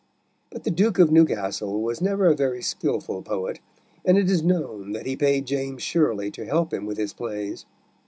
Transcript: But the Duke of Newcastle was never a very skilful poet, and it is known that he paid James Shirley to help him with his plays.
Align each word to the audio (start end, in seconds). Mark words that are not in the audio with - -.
But 0.49 0.63
the 0.63 0.71
Duke 0.71 0.97
of 0.97 1.11
Newcastle 1.11 1.79
was 1.79 2.01
never 2.01 2.25
a 2.25 2.33
very 2.35 2.63
skilful 2.63 3.21
poet, 3.21 3.59
and 4.03 4.17
it 4.17 4.31
is 4.31 4.41
known 4.41 4.93
that 4.93 5.05
he 5.05 5.15
paid 5.15 5.45
James 5.45 5.83
Shirley 5.83 6.31
to 6.31 6.43
help 6.43 6.73
him 6.73 6.87
with 6.87 6.97
his 6.97 7.13
plays. 7.13 7.67